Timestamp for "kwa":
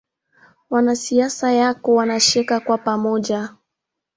2.59-2.77